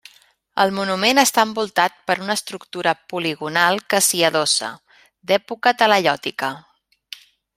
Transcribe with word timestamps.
El 0.63 0.71
monument 0.77 1.21
està 1.23 1.43
envoltat 1.47 1.99
per 2.07 2.15
una 2.27 2.37
estructura 2.39 2.93
poligonal 3.13 3.77
que 3.95 4.01
s'hi 4.07 4.23
adossa, 4.31 4.71
d'època 5.33 5.77
talaiòtica. 5.83 6.53